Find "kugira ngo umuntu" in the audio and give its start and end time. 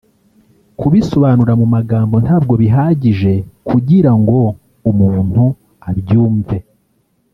3.67-5.43